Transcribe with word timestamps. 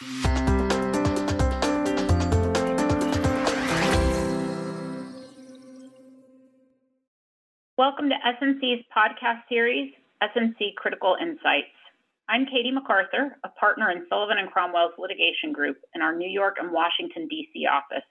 Welcome 0.00 0.14
to 8.06 8.14
S&C's 8.14 8.84
podcast 8.94 9.42
series, 9.48 9.92
S&C 10.22 10.70
Critical 10.76 11.16
Insights. 11.20 11.74
I'm 12.28 12.46
Katie 12.46 12.70
MacArthur, 12.70 13.36
a 13.42 13.48
partner 13.48 13.90
in 13.90 14.06
Sullivan 14.08 14.38
and 14.38 14.48
Cromwell's 14.52 14.92
litigation 14.98 15.50
group 15.52 15.78
in 15.96 16.02
our 16.02 16.14
New 16.14 16.30
York 16.30 16.58
and 16.60 16.70
Washington, 16.70 17.26
D.C. 17.26 17.66
office. 17.66 18.06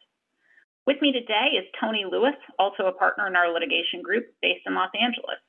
With 0.85 1.01
me 1.01 1.13
today 1.13 1.55
is 1.57 1.63
Tony 1.79 2.04
Lewis, 2.04 2.35
also 2.59 2.88
a 2.88 2.91
partner 2.91 3.27
in 3.27 3.38
our 3.38 3.54
litigation 3.54 4.01
group 4.04 4.25
based 4.41 4.67
in 4.67 4.75
Los 4.75 4.91
Angeles. 4.93 5.39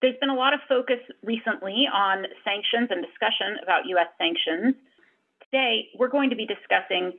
There's 0.00 0.16
been 0.18 0.30
a 0.30 0.34
lot 0.34 0.54
of 0.54 0.60
focus 0.66 1.00
recently 1.22 1.86
on 1.92 2.24
sanctions 2.42 2.88
and 2.88 3.04
discussion 3.04 3.58
about 3.62 3.84
U.S. 3.88 4.08
sanctions. 4.16 4.76
Today, 5.52 5.88
we're 5.98 6.08
going 6.08 6.30
to 6.30 6.36
be 6.36 6.46
discussing 6.46 7.12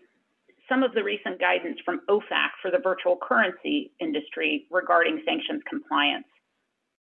some 0.68 0.82
of 0.82 0.94
the 0.96 1.04
recent 1.04 1.40
guidance 1.40 1.78
from 1.86 2.02
OFAC 2.10 2.50
for 2.64 2.72
the 2.72 2.80
virtual 2.82 3.16
currency 3.22 3.92
industry 4.00 4.66
regarding 4.72 5.22
sanctions 5.23 5.62
compliance. 5.70 6.26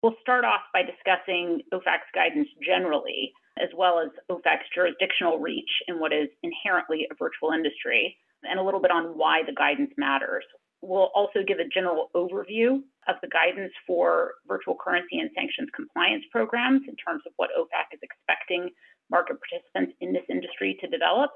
We'll 0.02 0.16
start 0.22 0.46
off 0.46 0.62
by 0.72 0.84
discussing 0.84 1.60
OFAC's 1.74 2.08
guidance 2.16 2.48
generally, 2.64 3.34
as 3.62 3.68
well 3.76 4.00
as 4.00 4.08
OFAC's 4.32 4.72
jurisdictional 4.74 5.40
reach 5.40 5.70
in 5.90 6.00
what 6.00 6.14
is 6.14 6.30
inherently 6.42 7.06
a 7.12 7.16
virtual 7.16 7.52
industry, 7.52 8.16
and 8.44 8.58
a 8.58 8.64
little 8.64 8.80
bit 8.80 8.92
on 8.92 9.18
why 9.18 9.44
the 9.46 9.52
guidance 9.52 9.92
matters. 9.98 10.46
We'll 10.82 11.12
also 11.14 11.44
give 11.46 11.60
a 11.60 11.68
general 11.68 12.12
overview 12.16 12.80
of 13.10 13.16
the 13.22 13.28
guidance 13.28 13.74
for 13.86 14.36
virtual 14.48 14.78
currency 14.80 15.20
and 15.20 15.30
sanctions 15.36 15.68
compliance 15.76 16.24
programs 16.32 16.84
in 16.88 16.96
terms 16.96 17.24
of 17.28 17.34
what 17.36 17.50
OFAC 17.60 17.92
is 17.92 18.00
expecting 18.02 18.70
market 19.10 19.38
participants 19.40 19.94
in 20.02 20.14
this 20.14 20.26
industry 20.30 20.78
to 20.82 20.88
develop. 20.88 21.32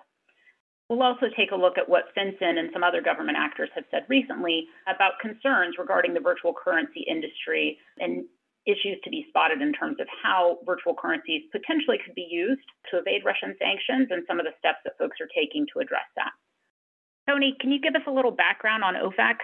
We'll 0.90 1.02
also 1.02 1.28
take 1.36 1.52
a 1.52 1.56
look 1.56 1.78
at 1.78 1.88
what 1.88 2.14
FinCEN 2.16 2.60
and 2.60 2.70
some 2.74 2.84
other 2.84 3.02
government 3.02 3.38
actors 3.40 3.70
have 3.74 3.86
said 3.90 4.06
recently 4.10 4.68
about 4.88 5.20
concerns 5.22 5.76
regarding 5.80 6.14
the 6.14 6.20
virtual 6.20 6.54
currency 6.54 7.06
industry 7.08 7.80
and 8.00 8.26
issues 8.66 9.00
to 9.04 9.10
be 9.10 9.26
spotted 9.30 9.62
in 9.62 9.74
terms 9.74 9.98
of 10.00 10.08
how 10.22 10.60
virtual 10.66 10.96
currencies 10.96 11.44
potentially 11.52 11.98
could 12.04 12.16
be 12.16 12.28
used 12.30 12.64
to 12.92 12.98
evade 12.98 13.26
Russian 13.26 13.56
sanctions 13.60 14.08
and 14.12 14.24
some 14.28 14.40
of 14.40 14.46
the 14.46 14.56
steps 14.60 14.80
that 14.84 14.98
folks 14.98 15.18
are 15.20 15.32
taking 15.36 15.66
to 15.74 15.80
address 15.80 16.08
that. 16.16 16.32
Tony, 17.28 17.56
can 17.60 17.72
you 17.72 17.80
give 17.80 17.96
us 17.96 18.08
a 18.08 18.12
little 18.12 18.32
background 18.32 18.84
on 18.84 18.96
OFAC? 18.96 19.40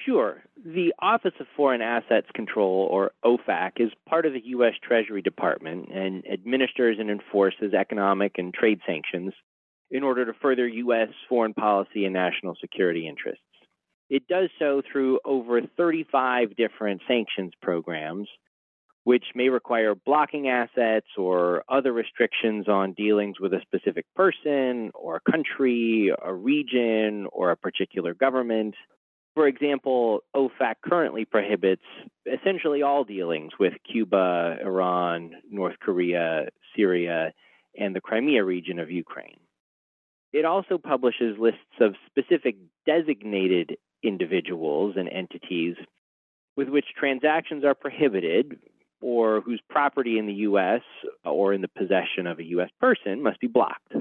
Sure. 0.00 0.42
The 0.64 0.94
Office 1.00 1.34
of 1.40 1.46
Foreign 1.56 1.82
Assets 1.82 2.28
Control, 2.34 2.88
or 2.90 3.10
OFAC, 3.24 3.72
is 3.78 3.90
part 4.08 4.26
of 4.26 4.32
the 4.32 4.42
U.S. 4.44 4.74
Treasury 4.82 5.22
Department 5.22 5.88
and 5.92 6.24
administers 6.26 6.98
and 7.00 7.10
enforces 7.10 7.74
economic 7.74 8.38
and 8.38 8.54
trade 8.54 8.80
sanctions 8.86 9.32
in 9.90 10.02
order 10.02 10.24
to 10.24 10.32
further 10.40 10.68
U.S. 10.68 11.08
foreign 11.28 11.54
policy 11.54 12.04
and 12.04 12.14
national 12.14 12.54
security 12.60 13.08
interests. 13.08 13.42
It 14.08 14.26
does 14.28 14.50
so 14.58 14.82
through 14.90 15.20
over 15.24 15.60
35 15.76 16.56
different 16.56 17.02
sanctions 17.06 17.52
programs, 17.60 18.28
which 19.04 19.24
may 19.34 19.48
require 19.48 19.94
blocking 19.94 20.48
assets 20.48 21.06
or 21.16 21.64
other 21.68 21.92
restrictions 21.92 22.68
on 22.68 22.92
dealings 22.92 23.40
with 23.40 23.52
a 23.52 23.60
specific 23.62 24.06
person 24.14 24.90
or 24.94 25.16
a 25.16 25.30
country, 25.30 26.12
a 26.22 26.32
region, 26.32 27.26
or 27.32 27.50
a 27.50 27.56
particular 27.56 28.14
government. 28.14 28.74
For 29.38 29.46
example, 29.46 30.24
OFAC 30.34 30.74
currently 30.84 31.24
prohibits 31.24 31.84
essentially 32.26 32.82
all 32.82 33.04
dealings 33.04 33.52
with 33.56 33.72
Cuba, 33.88 34.56
Iran, 34.60 35.30
North 35.48 35.76
Korea, 35.80 36.48
Syria, 36.74 37.32
and 37.78 37.94
the 37.94 38.00
Crimea 38.00 38.42
region 38.42 38.80
of 38.80 38.90
Ukraine. 38.90 39.38
It 40.32 40.44
also 40.44 40.76
publishes 40.76 41.38
lists 41.38 41.60
of 41.80 41.94
specific 42.06 42.56
designated 42.84 43.76
individuals 44.02 44.96
and 44.98 45.08
entities 45.08 45.76
with 46.56 46.68
which 46.68 46.86
transactions 46.98 47.64
are 47.64 47.76
prohibited 47.76 48.58
or 49.00 49.40
whose 49.40 49.60
property 49.70 50.18
in 50.18 50.26
the 50.26 50.40
U.S. 50.50 50.82
or 51.24 51.54
in 51.54 51.60
the 51.60 51.68
possession 51.68 52.26
of 52.26 52.40
a 52.40 52.44
U.S. 52.56 52.70
person 52.80 53.22
must 53.22 53.38
be 53.38 53.46
blocked. 53.46 53.92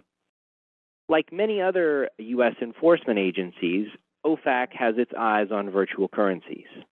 Like 1.08 1.32
many 1.32 1.62
other 1.62 2.10
U.S. 2.18 2.56
enforcement 2.60 3.20
agencies, 3.20 3.86
OFAC 4.28 4.74
has 4.74 4.96
its 4.98 5.12
eyes 5.18 5.48
on 5.52 5.72
virtual 5.72 6.10
currencies. 6.10 6.68
In 6.76 6.84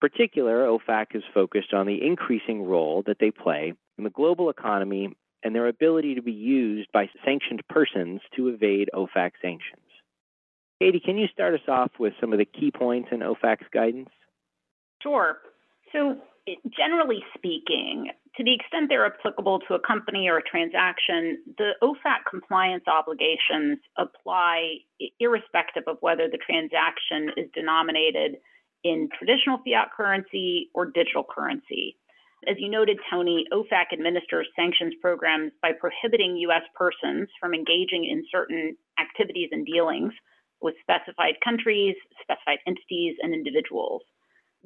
particular, 0.00 0.66
OFAC 0.66 1.14
is 1.14 1.24
focused 1.34 1.74
on 1.74 1.86
the 1.86 2.06
increasing 2.06 2.62
role 2.62 3.02
that 3.06 3.16
they 3.18 3.32
play 3.32 3.72
in 3.98 4.04
the 4.04 4.10
global 4.10 4.48
economy 4.48 5.16
and 5.42 5.54
their 5.54 5.66
ability 5.66 6.14
to 6.14 6.22
be 6.22 6.32
used 6.32 6.88
by 6.92 7.08
sanctioned 7.24 7.62
persons 7.68 8.20
to 8.36 8.48
evade 8.48 8.90
OFAC 8.94 9.32
sanctions. 9.42 9.82
Katie, 10.80 11.00
can 11.04 11.18
you 11.18 11.26
start 11.32 11.54
us 11.54 11.68
off 11.68 11.90
with 11.98 12.12
some 12.20 12.32
of 12.32 12.38
the 12.38 12.44
key 12.44 12.70
points 12.70 13.08
in 13.10 13.20
OFAC's 13.20 13.66
guidance? 13.72 14.10
Sure. 15.02 15.38
So, 15.92 16.16
generally 16.76 17.24
speaking, 17.36 18.10
to 18.36 18.44
the 18.44 18.54
extent 18.54 18.88
they're 18.88 19.06
applicable 19.06 19.60
to 19.68 19.74
a 19.74 19.80
company 19.80 20.28
or 20.28 20.38
a 20.38 20.42
transaction, 20.42 21.42
the 21.58 21.72
OFAC 21.82 22.24
compliance 22.28 22.84
obligations 22.86 23.78
apply 23.98 24.78
irrespective 25.20 25.84
of 25.86 25.98
whether 26.00 26.28
the 26.28 26.38
transaction 26.38 27.30
is 27.36 27.50
denominated 27.54 28.36
in 28.84 29.08
traditional 29.18 29.58
fiat 29.58 29.88
currency 29.94 30.70
or 30.74 30.86
digital 30.86 31.24
currency. 31.28 31.96
As 32.48 32.56
you 32.58 32.68
noted, 32.68 32.98
Tony, 33.10 33.44
OFAC 33.52 33.92
administers 33.92 34.48
sanctions 34.56 34.94
programs 35.00 35.52
by 35.60 35.70
prohibiting 35.78 36.36
U.S. 36.48 36.62
persons 36.74 37.28
from 37.38 37.54
engaging 37.54 38.04
in 38.04 38.24
certain 38.32 38.76
activities 38.98 39.50
and 39.52 39.64
dealings 39.64 40.12
with 40.60 40.74
specified 40.80 41.34
countries, 41.44 41.94
specified 42.20 42.58
entities, 42.66 43.14
and 43.22 43.34
individuals. 43.34 44.02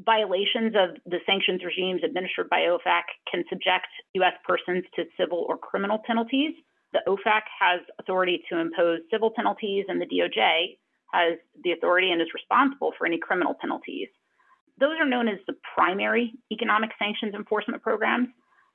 Violations 0.04 0.74
of 0.76 0.96
the 1.06 1.20
sanctions 1.24 1.62
regimes 1.64 2.02
administered 2.04 2.50
by 2.50 2.68
OFAC 2.68 3.02
can 3.30 3.44
subject 3.48 3.88
U.S. 4.14 4.34
persons 4.46 4.84
to 4.94 5.04
civil 5.18 5.46
or 5.48 5.56
criminal 5.56 5.98
penalties. 6.06 6.52
The 6.92 7.00
OFAC 7.08 7.42
has 7.58 7.80
authority 7.98 8.42
to 8.50 8.58
impose 8.58 9.00
civil 9.10 9.30
penalties, 9.34 9.86
and 9.88 10.00
the 10.00 10.06
DOJ 10.06 10.76
has 11.12 11.38
the 11.64 11.72
authority 11.72 12.10
and 12.10 12.20
is 12.20 12.28
responsible 12.34 12.92
for 12.98 13.06
any 13.06 13.18
criminal 13.18 13.54
penalties. 13.58 14.08
Those 14.78 14.98
are 15.00 15.08
known 15.08 15.28
as 15.28 15.38
the 15.46 15.54
primary 15.74 16.34
economic 16.52 16.90
sanctions 16.98 17.34
enforcement 17.34 17.82
programs. 17.82 18.28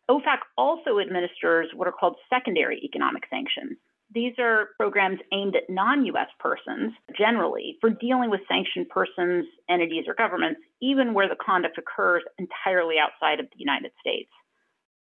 OFAC 0.09 0.39
also 0.57 0.99
administers 0.99 1.69
what 1.75 1.87
are 1.87 1.93
called 1.93 2.15
secondary 2.29 2.81
economic 2.83 3.23
sanctions. 3.29 3.77
These 4.13 4.33
are 4.39 4.69
programs 4.77 5.19
aimed 5.31 5.55
at 5.55 5.69
non 5.69 6.05
US 6.05 6.27
persons 6.39 6.93
generally 7.17 7.77
for 7.79 7.89
dealing 7.89 8.29
with 8.29 8.41
sanctioned 8.47 8.89
persons, 8.89 9.45
entities, 9.69 10.05
or 10.07 10.13
governments, 10.13 10.61
even 10.81 11.13
where 11.13 11.29
the 11.29 11.37
conduct 11.43 11.77
occurs 11.77 12.23
entirely 12.37 12.95
outside 12.99 13.39
of 13.39 13.45
the 13.45 13.59
United 13.59 13.91
States. 13.99 14.29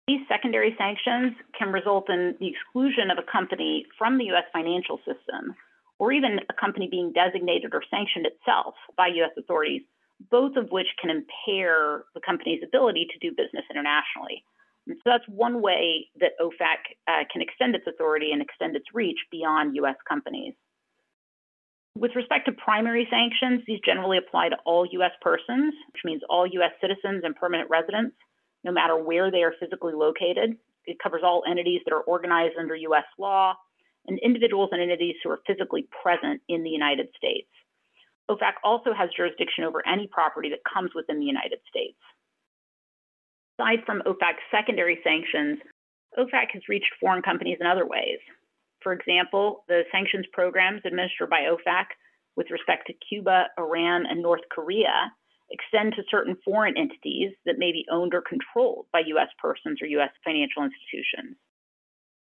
These 0.07 0.27
secondary 0.27 0.75
sanctions 0.77 1.33
can 1.57 1.71
result 1.71 2.09
in 2.09 2.35
the 2.39 2.47
exclusion 2.47 3.11
of 3.11 3.17
a 3.17 3.31
company 3.31 3.85
from 3.97 4.17
the 4.17 4.31
US 4.31 4.45
financial 4.53 4.97
system, 4.99 5.55
or 5.99 6.11
even 6.11 6.39
a 6.49 6.53
company 6.53 6.87
being 6.89 7.11
designated 7.11 7.73
or 7.73 7.83
sanctioned 7.89 8.25
itself 8.25 8.75
by 8.95 9.07
US 9.07 9.31
authorities 9.37 9.83
both 10.31 10.55
of 10.55 10.71
which 10.71 10.87
can 11.01 11.09
impair 11.09 12.05
the 12.13 12.21
company's 12.21 12.61
ability 12.63 13.07
to 13.11 13.19
do 13.19 13.35
business 13.35 13.65
internationally. 13.69 14.43
And 14.87 14.97
so 14.97 15.03
that's 15.05 15.27
one 15.27 15.61
way 15.61 16.07
that 16.19 16.31
OFAC 16.41 16.97
uh, 17.07 17.23
can 17.31 17.41
extend 17.41 17.75
its 17.75 17.87
authority 17.87 18.31
and 18.31 18.41
extend 18.41 18.75
its 18.75 18.85
reach 18.93 19.19
beyond 19.31 19.75
U.S. 19.77 19.95
companies. 20.07 20.53
With 21.95 22.15
respect 22.15 22.47
to 22.47 22.51
primary 22.53 23.07
sanctions, 23.09 23.63
these 23.67 23.79
generally 23.85 24.17
apply 24.17 24.49
to 24.49 24.57
all 24.65 24.85
U.S. 24.91 25.11
persons, 25.21 25.73
which 25.93 26.01
means 26.03 26.21
all 26.29 26.45
U.S. 26.47 26.71
citizens 26.81 27.21
and 27.23 27.35
permanent 27.35 27.69
residents, 27.69 28.15
no 28.63 28.71
matter 28.71 28.97
where 28.97 29.31
they 29.31 29.43
are 29.43 29.53
physically 29.59 29.93
located. 29.93 30.57
It 30.85 30.97
covers 31.01 31.21
all 31.23 31.43
entities 31.49 31.81
that 31.85 31.93
are 31.93 32.01
organized 32.01 32.55
under 32.59 32.75
U.S. 32.75 33.05
law 33.17 33.53
and 34.07 34.19
individuals 34.19 34.69
and 34.73 34.81
entities 34.81 35.15
who 35.23 35.29
are 35.29 35.39
physically 35.47 35.87
present 36.03 36.41
in 36.49 36.63
the 36.63 36.69
United 36.69 37.07
States. 37.15 37.47
OFAC 38.29 38.53
also 38.63 38.93
has 38.93 39.09
jurisdiction 39.15 39.63
over 39.63 39.85
any 39.87 40.07
property 40.07 40.49
that 40.49 40.59
comes 40.63 40.91
within 40.95 41.19
the 41.19 41.25
United 41.25 41.59
States. 41.69 41.97
Aside 43.59 43.85
from 43.85 44.01
OFAC's 44.05 44.43
secondary 44.51 44.99
sanctions, 45.03 45.59
OFAC 46.17 46.51
has 46.53 46.67
reached 46.69 46.91
foreign 46.99 47.21
companies 47.21 47.57
in 47.59 47.67
other 47.67 47.85
ways. 47.85 48.19
For 48.81 48.93
example, 48.93 49.63
the 49.67 49.83
sanctions 49.91 50.25
programs 50.33 50.81
administered 50.85 51.29
by 51.29 51.47
OFAC 51.49 51.85
with 52.35 52.51
respect 52.51 52.87
to 52.87 52.93
Cuba, 53.07 53.45
Iran, 53.57 54.05
and 54.09 54.21
North 54.21 54.41
Korea 54.49 55.11
extend 55.51 55.93
to 55.93 56.03
certain 56.09 56.35
foreign 56.43 56.77
entities 56.77 57.31
that 57.45 57.59
may 57.59 57.71
be 57.71 57.85
owned 57.91 58.13
or 58.13 58.21
controlled 58.21 58.87
by 58.91 59.01
U.S. 59.07 59.29
persons 59.39 59.81
or 59.81 59.87
U.S. 59.87 60.09
financial 60.23 60.63
institutions. 60.63 61.37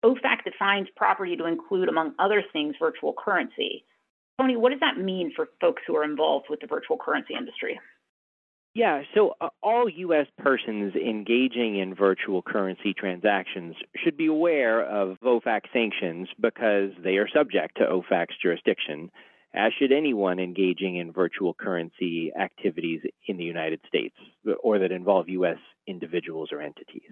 OFAC 0.04 0.44
defines 0.44 0.86
property 0.96 1.36
to 1.36 1.46
include, 1.46 1.88
among 1.88 2.14
other 2.20 2.44
things, 2.52 2.76
virtual 2.78 3.14
currency, 3.18 3.84
Tony, 4.40 4.56
what 4.56 4.70
does 4.70 4.80
that 4.80 4.98
mean 4.98 5.32
for 5.34 5.48
folks 5.60 5.82
who 5.86 5.96
are 5.96 6.04
involved 6.04 6.46
with 6.48 6.60
the 6.60 6.66
virtual 6.66 6.96
currency 6.96 7.34
industry? 7.34 7.78
Yeah, 8.78 9.02
so 9.12 9.34
uh, 9.40 9.48
all 9.60 9.88
U.S. 9.88 10.28
persons 10.38 10.94
engaging 10.94 11.80
in 11.80 11.96
virtual 11.96 12.42
currency 12.42 12.94
transactions 12.94 13.74
should 13.96 14.16
be 14.16 14.26
aware 14.26 14.84
of 14.84 15.16
OFAC 15.18 15.62
sanctions 15.72 16.28
because 16.40 16.92
they 17.02 17.16
are 17.16 17.26
subject 17.28 17.78
to 17.78 17.82
OFAC's 17.82 18.36
jurisdiction, 18.40 19.10
as 19.52 19.72
should 19.76 19.90
anyone 19.90 20.38
engaging 20.38 20.94
in 20.94 21.12
virtual 21.12 21.54
currency 21.54 22.30
activities 22.40 23.00
in 23.26 23.36
the 23.36 23.42
United 23.42 23.80
States 23.88 24.14
or 24.62 24.78
that 24.78 24.92
involve 24.92 25.28
U.S. 25.28 25.58
individuals 25.88 26.50
or 26.52 26.60
entities. 26.60 27.10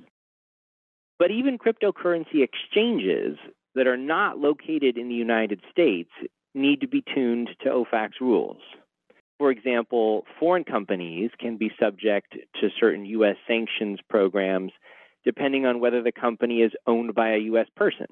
But 1.19 1.33
even 1.33 1.59
cryptocurrency 1.59 2.45
exchanges 2.45 3.39
that 3.75 3.89
are 3.89 3.97
not 3.97 4.39
located 4.39 4.97
in 4.97 5.09
the 5.09 5.17
United 5.17 5.61
States 5.73 6.11
need 6.55 6.83
to 6.83 6.87
be 6.87 7.03
tuned 7.13 7.51
to 7.65 7.71
OFAC's 7.71 8.21
rules. 8.21 8.59
For 9.38 9.50
example, 9.50 10.25
foreign 10.41 10.65
companies 10.65 11.31
can 11.38 11.56
be 11.56 11.71
subject 11.81 12.33
to 12.61 12.69
certain 12.81 13.05
U.S. 13.06 13.37
sanctions 13.47 14.00
programs 14.09 14.73
depending 15.25 15.67
on 15.67 15.81
whether 15.81 16.03
the 16.03 16.12
company 16.12 16.62
is 16.62 16.71
owned 16.87 17.12
by 17.15 17.33
a 17.33 17.38
U.S. 17.38 17.67
person. 17.75 18.06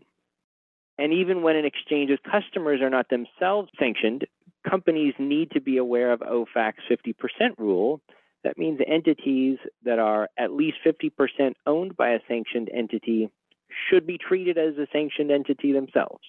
And 0.99 1.13
even 1.13 1.43
when 1.43 1.57
an 1.57 1.65
exchange's 1.65 2.19
customers 2.29 2.81
are 2.81 2.91
not 2.91 3.09
themselves 3.09 3.71
sanctioned, 3.79 4.27
companies 4.69 5.15
need 5.19 5.53
to 5.53 5.61
be 5.61 5.77
aware 5.79 6.13
of 6.13 6.21
OFAC's 6.21 6.83
50% 6.91 7.15
rule. 7.59 8.01
That 8.43 8.59
means 8.59 8.81
entities 8.87 9.59
that 9.85 9.99
are 9.99 10.29
at 10.39 10.53
least 10.53 10.79
50% 10.85 11.55
owned 11.67 11.97
by 11.97 12.11
a 12.11 12.21
sanctioned 12.29 12.69
entity 12.73 13.31
should 13.89 14.07
be 14.07 14.19
treated 14.19 14.59
as 14.59 14.77
a 14.77 14.87
sanctioned 14.93 15.31
entity 15.31 15.73
themselves. 15.73 16.25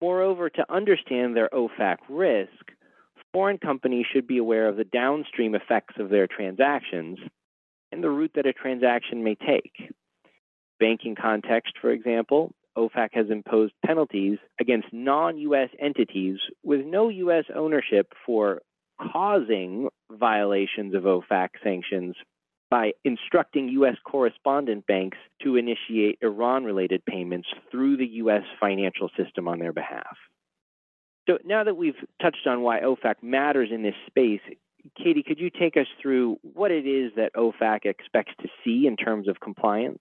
Moreover, 0.00 0.48
to 0.50 0.72
understand 0.72 1.36
their 1.36 1.50
OFAC 1.52 1.98
risk, 2.08 2.72
foreign 3.32 3.58
companies 3.58 4.06
should 4.12 4.26
be 4.26 4.38
aware 4.38 4.68
of 4.68 4.76
the 4.76 4.84
downstream 4.84 5.54
effects 5.54 5.94
of 5.98 6.10
their 6.10 6.26
transactions 6.26 7.18
and 7.92 8.02
the 8.02 8.10
route 8.10 8.32
that 8.34 8.46
a 8.46 8.52
transaction 8.52 9.24
may 9.24 9.34
take. 9.34 9.92
Banking 10.78 11.14
context, 11.14 11.74
for 11.80 11.90
example, 11.90 12.52
OFAC 12.76 13.10
has 13.12 13.26
imposed 13.30 13.74
penalties 13.84 14.38
against 14.60 14.88
non 14.92 15.38
US 15.38 15.68
entities 15.78 16.38
with 16.62 16.84
no 16.84 17.08
US 17.08 17.44
ownership 17.54 18.12
for 18.24 18.62
causing 19.12 19.88
violations 20.10 20.94
of 20.94 21.02
OFAC 21.02 21.48
sanctions 21.62 22.14
by 22.70 22.92
instructing 23.04 23.68
U.S. 23.70 23.96
correspondent 24.04 24.86
banks 24.86 25.18
to 25.42 25.56
initiate 25.56 26.18
Iran 26.22 26.64
related 26.64 27.04
payments 27.04 27.48
through 27.70 27.96
the 27.96 28.06
U.S. 28.06 28.42
financial 28.60 29.10
system 29.16 29.48
on 29.48 29.58
their 29.58 29.72
behalf. 29.72 30.16
So 31.28 31.38
now 31.44 31.64
that 31.64 31.76
we've 31.76 31.94
touched 32.20 32.46
on 32.46 32.62
why 32.62 32.80
OFAC 32.80 33.22
matters 33.22 33.70
in 33.72 33.82
this 33.82 33.94
space, 34.06 34.40
Katie, 34.96 35.22
could 35.22 35.38
you 35.38 35.50
take 35.50 35.76
us 35.76 35.86
through 36.00 36.38
what 36.42 36.70
it 36.70 36.86
is 36.86 37.12
that 37.16 37.34
OFAC 37.34 37.84
expects 37.84 38.32
to 38.40 38.48
see 38.64 38.86
in 38.86 38.96
terms 38.96 39.28
of 39.28 39.40
compliance? 39.40 40.00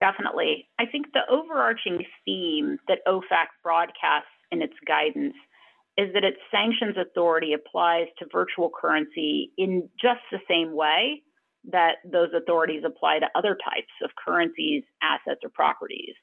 Definitely. 0.00 0.68
I 0.78 0.86
think 0.86 1.06
the 1.12 1.22
overarching 1.30 2.04
theme 2.24 2.78
that 2.88 2.98
OFAC 3.06 3.46
broadcasts 3.62 4.28
in 4.50 4.62
its 4.62 4.74
guidance 4.86 5.34
is 5.96 6.12
that 6.14 6.24
its 6.24 6.38
sanctions 6.50 6.96
authority 6.96 7.52
applies 7.52 8.06
to 8.18 8.26
virtual 8.32 8.70
currency 8.70 9.52
in 9.58 9.88
just 10.00 10.20
the 10.30 10.40
same 10.48 10.74
way 10.74 11.22
that 11.70 11.96
those 12.04 12.30
authorities 12.34 12.82
apply 12.84 13.18
to 13.18 13.26
other 13.34 13.54
types 13.54 13.92
of 14.02 14.10
currencies, 14.16 14.82
assets, 15.02 15.40
or 15.44 15.50
properties. 15.50 16.14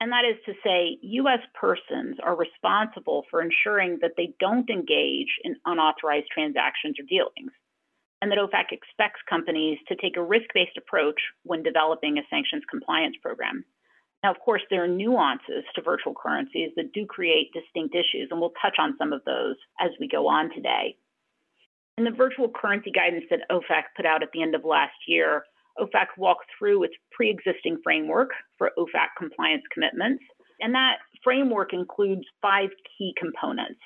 And 0.00 0.12
that 0.12 0.24
is 0.24 0.36
to 0.46 0.54
say, 0.62 0.98
US 1.02 1.40
persons 1.54 2.18
are 2.22 2.36
responsible 2.36 3.24
for 3.30 3.42
ensuring 3.42 3.98
that 4.00 4.12
they 4.16 4.34
don't 4.38 4.70
engage 4.70 5.34
in 5.42 5.56
unauthorized 5.64 6.28
transactions 6.32 6.96
or 7.00 7.04
dealings, 7.08 7.52
and 8.22 8.30
that 8.30 8.38
OFAC 8.38 8.70
expects 8.70 9.20
companies 9.28 9.78
to 9.88 9.96
take 9.96 10.16
a 10.16 10.22
risk 10.22 10.46
based 10.54 10.76
approach 10.76 11.20
when 11.42 11.62
developing 11.64 12.18
a 12.18 12.22
sanctions 12.30 12.62
compliance 12.70 13.16
program. 13.20 13.64
Now, 14.22 14.30
of 14.30 14.38
course, 14.40 14.62
there 14.70 14.84
are 14.84 14.88
nuances 14.88 15.64
to 15.74 15.82
virtual 15.82 16.14
currencies 16.14 16.70
that 16.76 16.92
do 16.92 17.06
create 17.06 17.52
distinct 17.52 17.94
issues, 17.94 18.28
and 18.30 18.40
we'll 18.40 18.54
touch 18.62 18.76
on 18.78 18.96
some 18.98 19.12
of 19.12 19.24
those 19.24 19.56
as 19.80 19.90
we 20.00 20.08
go 20.08 20.28
on 20.28 20.50
today. 20.54 20.96
In 21.96 22.04
the 22.04 22.10
virtual 22.10 22.48
currency 22.48 22.90
guidance 22.92 23.24
that 23.30 23.48
OFAC 23.50 23.94
put 23.96 24.06
out 24.06 24.22
at 24.22 24.30
the 24.32 24.42
end 24.42 24.54
of 24.54 24.64
last 24.64 24.94
year, 25.06 25.44
OFAC 25.80 26.06
walked 26.16 26.46
through 26.58 26.84
its 26.84 26.94
pre 27.10 27.30
existing 27.30 27.78
framework 27.82 28.30
for 28.56 28.72
OFAC 28.78 29.08
compliance 29.16 29.62
commitments, 29.72 30.22
and 30.60 30.74
that 30.74 30.96
framework 31.22 31.72
includes 31.72 32.24
five 32.42 32.70
key 32.96 33.14
components 33.18 33.80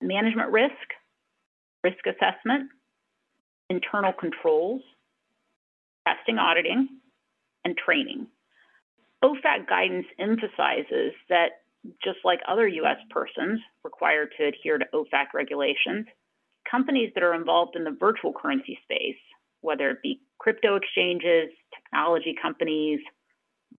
management 0.00 0.50
risk, 0.52 0.74
risk 1.82 2.06
assessment, 2.06 2.70
internal 3.68 4.12
controls, 4.12 4.80
testing 6.06 6.38
auditing, 6.38 6.88
and 7.64 7.76
training. 7.76 8.26
OFAC 9.24 9.68
guidance 9.68 10.06
emphasizes 10.18 11.12
that 11.28 11.62
just 12.02 12.18
like 12.24 12.40
other 12.46 12.66
U.S. 12.68 12.98
persons 13.10 13.60
required 13.84 14.32
to 14.38 14.46
adhere 14.46 14.78
to 14.78 14.84
OFAC 14.94 15.34
regulations, 15.34 16.06
companies 16.70 17.10
that 17.14 17.24
are 17.24 17.34
involved 17.34 17.76
in 17.76 17.84
the 17.84 17.96
virtual 17.98 18.32
currency 18.32 18.78
space, 18.84 19.18
whether 19.60 19.90
it 19.90 20.02
be 20.02 20.20
crypto 20.38 20.76
exchanges, 20.76 21.50
technology 21.74 22.34
companies, 22.40 23.00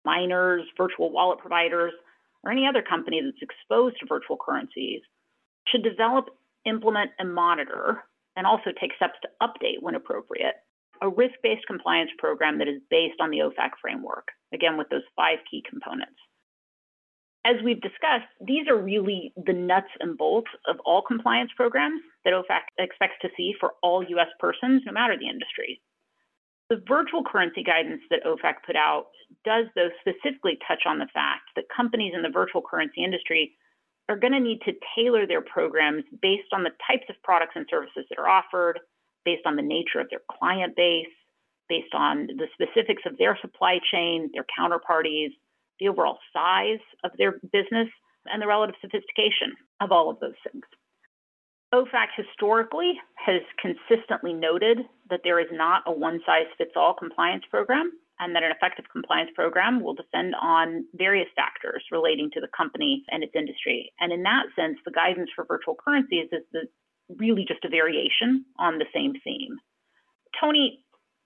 miners, 0.05 0.63
virtual 0.77 1.11
wallet 1.11 1.39
providers, 1.39 1.93
or 2.45 2.53
any 2.53 2.67
other 2.67 2.83
company 2.83 3.21
that's 3.25 3.43
exposed 3.43 3.97
to 4.01 4.07
virtual 4.07 4.37
currencies, 4.37 5.01
should 5.69 5.83
develop, 5.83 6.31
implement, 6.65 7.11
and 7.19 7.35
monitor, 7.35 8.05
and 8.37 8.47
also 8.47 8.71
take 8.81 8.95
steps 8.97 9.19
to 9.23 9.29
update 9.43 9.81
when 9.81 9.95
appropriate, 9.95 10.55
a 11.03 11.09
risk 11.09 11.35
based 11.43 11.67
compliance 11.67 12.11
program 12.19 12.59
that 12.59 12.69
is 12.69 12.81
based 12.91 13.21
on 13.21 13.31
the 13.31 13.39
OFAC 13.39 13.71
framework, 13.81 14.29
again, 14.53 14.77
with 14.77 14.89
those 14.89 15.03
five 15.17 15.39
key 15.51 15.63
components 15.69 16.19
as 17.49 17.57
we've 17.65 17.81
discussed, 17.81 18.29
these 18.41 18.69
are 18.69 18.77
really 18.77 19.33
the 19.37 19.53
nuts 19.53 19.89
and 20.01 20.19
bolts 20.19 20.51
of 20.67 20.77
all 20.85 21.03
compliance 21.03 21.51
programs 21.57 22.01
that 22.25 22.35
OFAC 22.35 22.61
expects 22.79 23.17
to 23.23 23.29
see 23.37 23.55
for 23.59 23.73
all 23.83 24.03
US 24.03 24.29
persons, 24.39 24.83
no 24.85 24.93
matter 24.93 25.17
the 25.17 25.29
industry. 25.29 25.81
The 26.71 26.83
virtual 26.87 27.25
currency 27.25 27.63
guidance 27.63 28.03
that 28.11 28.25
OFAC 28.25 28.57
put 28.67 28.77
out 28.77 29.07
does, 29.45 29.67
though, 29.75 29.89
specifically 30.01 30.59
touch 30.69 30.83
on 30.87 30.99
the 30.99 31.09
fact 31.15 31.49
that 31.57 31.65
companies 31.75 32.13
in 32.15 32.23
the 32.23 32.29
virtual 32.29 32.63
currency 32.63 33.03
industry 33.03 33.57
are 34.09 34.17
going 34.17 34.33
to 34.33 34.41
need 34.41 34.61
to 34.63 34.73
tailor 34.95 35.27
their 35.27 35.41
programs 35.41 36.05
based 36.21 36.53
on 36.53 36.65
the 36.65 36.73
types 36.87 37.05
of 37.09 37.23
products 37.23 37.53
and 37.55 37.67
services 37.71 38.05
that 38.09 38.19
are 38.19 38.29
offered, 38.29 38.81
based 39.25 39.47
on 39.47 39.57
the 39.57 39.63
nature 39.63 40.01
of 40.01 40.09
their 40.11 40.23
client 40.31 40.77
base, 40.77 41.09
based 41.69 41.95
on 41.95 42.27
the 42.27 42.49
specifics 42.53 43.03
of 43.07 43.17
their 43.19 43.39
supply 43.41 43.79
chain, 43.91 44.31
their 44.33 44.47
counterparties, 44.59 45.31
the 45.81 45.89
overall 45.89 46.19
size 46.33 46.81
of 47.05 47.11
their 47.19 47.33
business, 47.53 47.89
and 48.27 48.43
the 48.43 48.47
relative 48.47 48.75
sophistication 48.81 49.55
of 49.81 49.93
all 49.93 50.11
of 50.11 50.21
those 50.21 50.37
things. 50.51 50.65
OFAC 51.75 52.09
historically 52.17 52.95
has 53.15 53.43
consistently 53.61 54.33
noted 54.33 54.79
that 55.11 55.21
there 55.23 55.39
is 55.39 55.49
not 55.53 55.83
a 55.87 55.93
one 55.93 56.21
size 56.25 56.47
fits 56.57 56.73
all 56.77 56.95
compliance 56.95 57.45
program 57.51 57.93
and 58.19 58.35
that 58.35 58.43
an 58.43 58.51
effective 58.51 58.87
compliance 58.91 59.31
program 59.35 59.83
will 59.83 59.95
depend 59.95 60.35
on 60.41 60.85
various 60.95 61.29
factors 61.37 61.85
relating 61.93 62.31
to 62.33 62.41
the 62.41 62.49
company 62.57 63.05
and 63.11 63.23
its 63.23 63.35
industry. 63.35 63.93
And 64.01 64.13
in 64.13 64.23
that 64.23 64.47
sense, 64.57 64.79
the 64.85 64.91
guidance 64.91 65.31
for 65.37 65.45
virtual 65.45 65.77
currencies 65.77 66.29
is 66.33 66.43
the, 66.53 66.69
really 67.17 67.45
just 67.47 67.65
a 67.65 67.69
variation 67.69 68.45
on 68.59 68.79
the 68.79 68.87
same 68.95 69.13
theme. 69.23 69.57
Tony, 70.41 70.83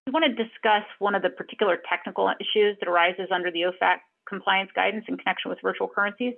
you 0.07 0.13
want 0.13 0.27
to 0.27 0.35
discuss 0.35 0.85
one 0.99 1.15
of 1.15 1.23
the 1.23 1.31
particular 1.31 1.79
technical 1.89 2.31
issues 2.41 2.77
that 2.81 2.89
arises 2.89 3.29
under 3.33 3.51
the 3.51 3.63
OFAC 3.63 3.99
compliance 4.29 4.71
guidance 4.75 5.05
in 5.09 5.17
connection 5.17 5.51
with 5.51 5.59
virtual 5.63 5.89
currencies? 5.89 6.35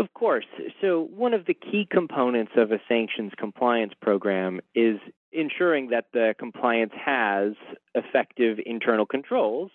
Of 0.00 0.14
course. 0.14 0.46
So, 0.80 1.08
one 1.14 1.34
of 1.34 1.44
the 1.44 1.52
key 1.52 1.86
components 1.88 2.52
of 2.56 2.72
a 2.72 2.80
sanctions 2.88 3.32
compliance 3.36 3.92
program 4.00 4.60
is 4.74 4.98
ensuring 5.30 5.90
that 5.90 6.06
the 6.14 6.34
compliance 6.38 6.92
has 7.04 7.52
effective 7.94 8.58
internal 8.64 9.04
controls, 9.04 9.70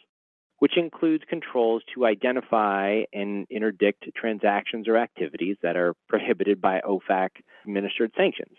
which 0.58 0.78
includes 0.78 1.24
controls 1.30 1.84
to 1.94 2.08
identify 2.08 3.04
and 3.14 3.46
interdict 3.52 4.06
transactions 4.16 4.88
or 4.88 4.98
activities 4.98 5.58
that 5.62 5.78
are 5.78 5.94
prohibited 6.10 6.60
by 6.60 6.82
OFAC 6.82 7.30
administered 7.64 8.12
sanctions, 8.18 8.58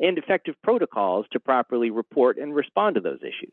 and 0.00 0.16
effective 0.16 0.54
protocols 0.62 1.26
to 1.32 1.38
properly 1.38 1.90
report 1.90 2.38
and 2.38 2.54
respond 2.54 2.94
to 2.94 3.02
those 3.02 3.20
issues. 3.20 3.52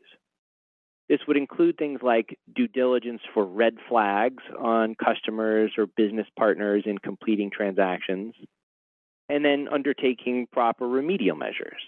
This 1.10 1.18
would 1.26 1.36
include 1.36 1.76
things 1.76 1.98
like 2.04 2.38
due 2.54 2.68
diligence 2.68 3.20
for 3.34 3.44
red 3.44 3.74
flags 3.88 4.44
on 4.56 4.94
customers 4.94 5.72
or 5.76 5.86
business 5.86 6.28
partners 6.38 6.84
in 6.86 6.98
completing 6.98 7.50
transactions, 7.50 8.32
and 9.28 9.44
then 9.44 9.66
undertaking 9.72 10.46
proper 10.52 10.86
remedial 10.86 11.34
measures. 11.34 11.82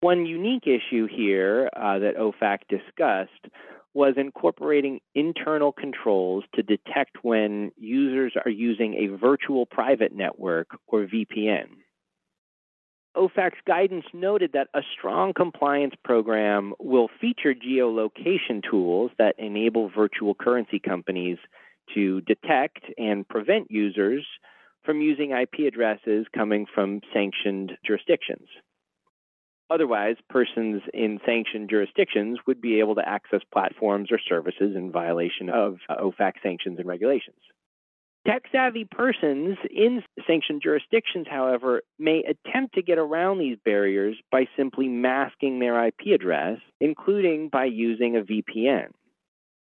One 0.00 0.26
unique 0.26 0.64
issue 0.66 1.06
here 1.06 1.70
uh, 1.74 2.00
that 2.00 2.18
OFAC 2.18 2.58
discussed 2.68 3.46
was 3.94 4.12
incorporating 4.18 5.00
internal 5.14 5.72
controls 5.72 6.44
to 6.54 6.62
detect 6.62 7.16
when 7.22 7.72
users 7.78 8.34
are 8.44 8.50
using 8.50 8.92
a 8.92 9.16
virtual 9.16 9.64
private 9.64 10.14
network 10.14 10.68
or 10.86 11.06
VPN. 11.06 11.68
OFAC's 13.18 13.58
guidance 13.66 14.04
noted 14.14 14.52
that 14.52 14.68
a 14.74 14.80
strong 14.96 15.34
compliance 15.34 15.94
program 16.04 16.72
will 16.78 17.08
feature 17.20 17.52
geolocation 17.52 18.62
tools 18.62 19.10
that 19.18 19.34
enable 19.38 19.90
virtual 19.90 20.36
currency 20.36 20.78
companies 20.78 21.38
to 21.94 22.20
detect 22.20 22.84
and 22.96 23.26
prevent 23.26 23.72
users 23.72 24.24
from 24.84 25.00
using 25.00 25.32
IP 25.32 25.66
addresses 25.66 26.26
coming 26.32 26.64
from 26.72 27.00
sanctioned 27.12 27.72
jurisdictions. 27.84 28.48
Otherwise, 29.68 30.16
persons 30.30 30.80
in 30.94 31.18
sanctioned 31.26 31.68
jurisdictions 31.68 32.38
would 32.46 32.60
be 32.60 32.78
able 32.78 32.94
to 32.94 33.06
access 33.06 33.40
platforms 33.52 34.10
or 34.12 34.18
services 34.28 34.76
in 34.76 34.92
violation 34.92 35.50
of 35.50 35.78
uh, 35.88 35.96
OFAC 35.96 36.34
sanctions 36.42 36.78
and 36.78 36.88
regulations. 36.88 37.36
Tech 38.28 38.42
savvy 38.52 38.84
persons 38.84 39.56
in 39.70 40.02
sanctioned 40.26 40.60
jurisdictions, 40.62 41.26
however, 41.30 41.80
may 41.98 42.22
attempt 42.24 42.74
to 42.74 42.82
get 42.82 42.98
around 42.98 43.38
these 43.38 43.56
barriers 43.64 44.18
by 44.30 44.44
simply 44.54 44.86
masking 44.86 45.60
their 45.60 45.86
IP 45.86 46.08
address, 46.14 46.58
including 46.78 47.48
by 47.48 47.64
using 47.64 48.16
a 48.16 48.20
VPN. 48.20 48.88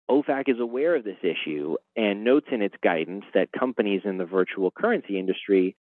OFAC 0.09 0.49
is 0.49 0.59
aware 0.59 0.95
of 0.95 1.03
this 1.03 1.19
issue 1.21 1.75
and 1.95 2.23
notes 2.23 2.47
in 2.51 2.63
its 2.63 2.73
guidance 2.83 3.25
that 3.35 3.51
companies 3.51 4.01
in 4.03 4.17
the 4.17 4.25
virtual 4.25 4.71
currency 4.71 5.19
industry 5.19 5.75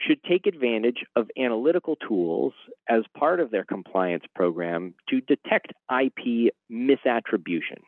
should 0.00 0.20
take 0.24 0.48
advantage 0.48 1.04
of 1.14 1.30
analytical 1.38 1.94
tools 1.94 2.54
as 2.88 3.04
part 3.16 3.38
of 3.38 3.52
their 3.52 3.64
compliance 3.64 4.24
program 4.34 4.94
to 5.10 5.20
detect 5.20 5.72
IP 5.88 6.52
misattribution. 6.72 7.78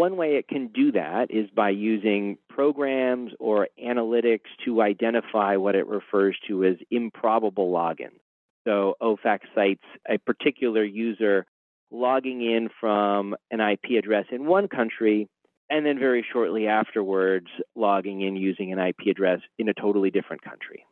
One 0.00 0.16
way 0.16 0.36
it 0.36 0.48
can 0.48 0.68
do 0.68 0.92
that 0.92 1.26
is 1.28 1.50
by 1.54 1.68
using 1.68 2.38
programs 2.48 3.32
or 3.38 3.68
analytics 3.78 4.48
to 4.64 4.80
identify 4.80 5.56
what 5.56 5.74
it 5.74 5.86
refers 5.86 6.38
to 6.48 6.64
as 6.64 6.76
improbable 6.90 7.70
logins. 7.70 8.18
So 8.66 8.94
OFAC 9.02 9.40
cites 9.54 9.84
a 10.08 10.16
particular 10.16 10.82
user 10.82 11.44
logging 11.90 12.40
in 12.40 12.70
from 12.80 13.36
an 13.50 13.60
IP 13.60 13.98
address 13.98 14.24
in 14.32 14.46
one 14.46 14.68
country 14.68 15.28
and 15.68 15.84
then 15.84 15.98
very 15.98 16.24
shortly 16.32 16.66
afterwards 16.66 17.48
logging 17.76 18.22
in 18.22 18.36
using 18.36 18.72
an 18.72 18.78
IP 18.78 19.08
address 19.10 19.40
in 19.58 19.68
a 19.68 19.74
totally 19.74 20.10
different 20.10 20.40
country. 20.40 20.86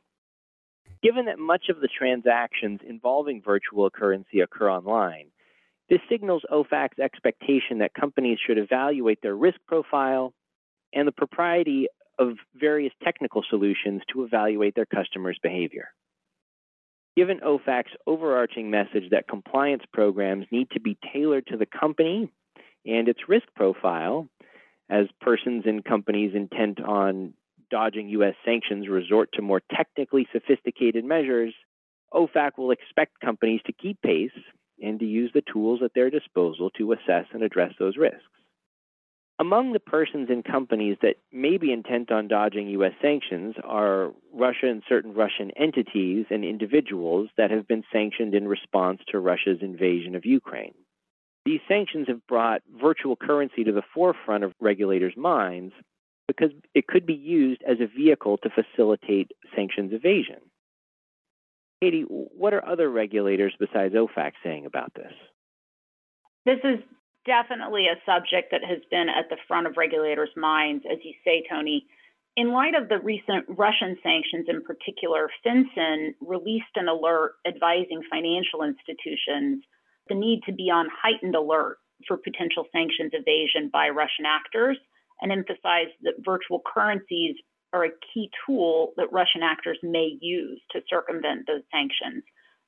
Given 1.02 1.24
that 1.26 1.38
much 1.38 1.70
of 1.70 1.80
the 1.80 1.88
transactions 1.88 2.80
involving 2.86 3.40
virtual 3.40 3.88
currency 3.88 4.40
occur 4.40 4.70
online, 4.70 5.30
this 5.88 6.00
signals 6.10 6.42
OFAC's 6.50 6.98
expectation 6.98 7.78
that 7.78 7.94
companies 7.94 8.38
should 8.44 8.58
evaluate 8.58 9.20
their 9.22 9.34
risk 9.34 9.58
profile 9.66 10.34
and 10.92 11.08
the 11.08 11.12
propriety 11.12 11.88
of 12.18 12.34
various 12.54 12.92
technical 13.02 13.42
solutions 13.48 14.02
to 14.12 14.24
evaluate 14.24 14.74
their 14.74 14.86
customers' 14.86 15.38
behavior. 15.42 15.88
Given 17.16 17.40
OFAC's 17.40 17.96
overarching 18.06 18.70
message 18.70 19.10
that 19.10 19.28
compliance 19.28 19.82
programs 19.92 20.46
need 20.50 20.70
to 20.72 20.80
be 20.80 20.98
tailored 21.12 21.46
to 21.48 21.56
the 21.56 21.66
company 21.66 22.30
and 22.84 23.08
its 23.08 23.20
risk 23.28 23.46
profile, 23.56 24.28
as 24.90 25.06
persons 25.20 25.64
and 25.66 25.84
companies 25.84 26.32
intent 26.34 26.80
on 26.80 27.34
dodging 27.70 28.08
U.S. 28.10 28.34
sanctions 28.44 28.88
resort 28.88 29.30
to 29.34 29.42
more 29.42 29.60
technically 29.74 30.26
sophisticated 30.32 31.04
measures, 31.04 31.54
OFAC 32.12 32.52
will 32.56 32.70
expect 32.70 33.20
companies 33.20 33.60
to 33.66 33.72
keep 33.72 34.00
pace 34.00 34.30
and 34.82 34.98
to 35.00 35.06
use 35.06 35.30
the 35.34 35.42
tools 35.52 35.80
at 35.82 35.94
their 35.94 36.10
disposal 36.10 36.70
to 36.70 36.92
assess 36.92 37.26
and 37.32 37.42
address 37.42 37.72
those 37.78 37.96
risks. 37.96 38.22
Among 39.40 39.72
the 39.72 39.80
persons 39.80 40.30
and 40.30 40.44
companies 40.44 40.96
that 41.00 41.16
may 41.30 41.58
be 41.58 41.72
intent 41.72 42.10
on 42.10 42.26
dodging 42.26 42.66
U.S. 42.70 42.94
sanctions 43.00 43.54
are 43.62 44.10
Russia 44.34 44.66
and 44.66 44.82
certain 44.88 45.14
Russian 45.14 45.52
entities 45.52 46.26
and 46.28 46.44
individuals 46.44 47.28
that 47.36 47.52
have 47.52 47.68
been 47.68 47.84
sanctioned 47.92 48.34
in 48.34 48.48
response 48.48 49.00
to 49.08 49.20
Russia's 49.20 49.58
invasion 49.60 50.16
of 50.16 50.24
Ukraine. 50.24 50.74
These 51.44 51.60
sanctions 51.68 52.08
have 52.08 52.26
brought 52.26 52.62
virtual 52.80 53.14
currency 53.14 53.62
to 53.62 53.72
the 53.72 53.84
forefront 53.94 54.42
of 54.42 54.52
regulators' 54.60 55.16
minds 55.16 55.72
because 56.26 56.50
it 56.74 56.88
could 56.88 57.06
be 57.06 57.14
used 57.14 57.62
as 57.62 57.78
a 57.80 57.86
vehicle 57.86 58.38
to 58.38 58.50
facilitate 58.50 59.30
sanctions 59.54 59.92
evasion. 59.92 60.40
Katie, 61.80 62.02
what 62.02 62.54
are 62.54 62.66
other 62.66 62.90
regulators 62.90 63.54
besides 63.58 63.94
OFAC 63.94 64.32
saying 64.42 64.66
about 64.66 64.92
this? 64.94 65.12
This 66.44 66.58
is 66.64 66.80
definitely 67.24 67.86
a 67.86 68.00
subject 68.04 68.50
that 68.50 68.64
has 68.64 68.78
been 68.90 69.08
at 69.08 69.28
the 69.30 69.36
front 69.46 69.66
of 69.66 69.76
regulators' 69.76 70.30
minds, 70.36 70.84
as 70.90 70.98
you 71.04 71.12
say, 71.24 71.44
Tony. 71.48 71.86
In 72.36 72.52
light 72.52 72.74
of 72.74 72.88
the 72.88 72.98
recent 72.98 73.44
Russian 73.48 73.96
sanctions 74.02 74.46
in 74.48 74.62
particular, 74.62 75.28
FinCEN 75.44 76.14
released 76.20 76.74
an 76.76 76.88
alert 76.88 77.34
advising 77.46 78.02
financial 78.10 78.62
institutions 78.62 79.64
the 80.08 80.14
need 80.14 80.40
to 80.46 80.52
be 80.52 80.70
on 80.70 80.88
heightened 80.90 81.34
alert 81.34 81.78
for 82.06 82.16
potential 82.16 82.64
sanctions 82.72 83.12
evasion 83.12 83.70
by 83.72 83.88
Russian 83.88 84.24
actors 84.24 84.78
and 85.20 85.32
emphasized 85.32 85.98
that 86.02 86.24
virtual 86.24 86.62
currencies 86.64 87.36
are 87.72 87.84
a 87.84 87.90
key 88.12 88.30
tool 88.46 88.92
that 88.96 89.12
Russian 89.12 89.42
actors 89.42 89.78
may 89.82 90.16
use 90.20 90.60
to 90.72 90.80
circumvent 90.88 91.46
those 91.46 91.62
sanctions. 91.70 92.24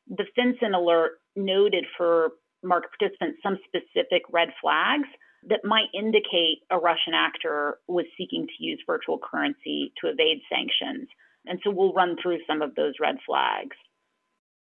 The 0.09 0.27
FinCEN 0.37 0.75
alert 0.75 1.21
noted 1.37 1.87
for 1.97 2.33
market 2.63 2.91
participants 2.99 3.41
some 3.43 3.59
specific 3.67 4.23
red 4.31 4.49
flags 4.61 5.09
that 5.49 5.65
might 5.65 5.89
indicate 5.95 6.59
a 6.71 6.79
Russian 6.79 7.15
actor 7.15 7.79
was 7.89 8.05
seeking 8.19 8.47
to 8.47 8.65
use 8.65 8.83
virtual 8.87 9.19
currency 9.19 9.93
to 10.01 10.11
evade 10.11 10.43
sanctions. 10.53 11.09
And 11.47 11.59
so 11.65 11.71
we'll 11.71 11.95
run 11.95 12.17
through 12.21 12.41
some 12.47 12.61
of 12.61 12.75
those 12.75 12.95
red 13.01 13.17
flags. 13.25 13.77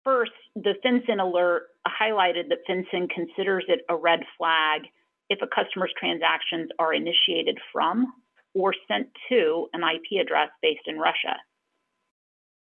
First, 0.05 0.33
the 0.55 0.75
FinCEN 0.85 1.21
alert 1.21 1.65
highlighted 1.87 2.49
that 2.49 2.65
FinCEN 2.69 3.11
considers 3.11 3.65
it 3.69 3.81
a 3.89 3.97
red 3.97 4.21
flag 4.39 4.83
if 5.29 5.41
a 5.43 5.47
customer's 5.47 5.93
transactions 5.99 6.71
are 6.79 6.95
initiated 6.95 7.59
from 7.73 8.13
or 8.55 8.75
sent 8.89 9.09
to 9.29 9.69
an 9.73 9.83
IP 9.83 10.21
address 10.21 10.51
based 10.63 10.87
in 10.87 10.99
Russia. 10.99 11.37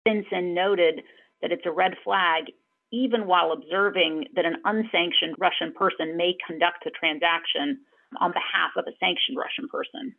FinCEN 0.08 0.54
noted 0.54 1.02
that 1.42 1.52
it's 1.52 1.66
a 1.66 1.72
red 1.72 1.94
flag 2.04 2.46
even 2.92 3.26
while 3.26 3.52
observing 3.52 4.26
that 4.36 4.46
an 4.46 4.58
unsanctioned 4.66 5.36
Russian 5.40 5.74
person 5.74 6.16
may 6.16 6.36
conduct 6.46 6.86
a 6.86 6.92
transaction 6.92 7.80
on 8.22 8.32
behalf 8.32 8.72
of 8.78 8.86
a 8.88 8.96
sanctioned 9.00 9.38
Russian 9.38 9.68
person. 9.68 10.14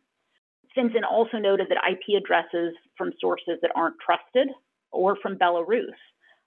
FinCEN 0.75 1.09
also 1.09 1.37
noted 1.37 1.67
that 1.69 1.89
IP 1.89 2.21
addresses 2.21 2.75
from 2.97 3.13
sources 3.21 3.59
that 3.61 3.71
aren't 3.75 3.95
trusted 4.05 4.49
or 4.91 5.15
from 5.21 5.37
Belarus, 5.37 5.95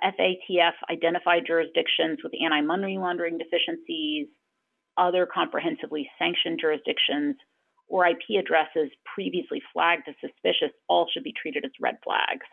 FATF 0.02 0.74
identified 0.90 1.46
jurisdictions 1.46 2.18
with 2.22 2.32
anti 2.40 2.60
money 2.60 2.98
laundering 2.98 3.38
deficiencies, 3.38 4.28
other 4.96 5.26
comprehensively 5.26 6.08
sanctioned 6.18 6.58
jurisdictions, 6.60 7.36
or 7.88 8.06
IP 8.06 8.38
addresses 8.38 8.90
previously 9.14 9.62
flagged 9.72 10.08
as 10.08 10.14
suspicious 10.20 10.72
all 10.88 11.08
should 11.12 11.24
be 11.24 11.32
treated 11.32 11.64
as 11.64 11.72
red 11.80 11.96
flags. 12.04 12.46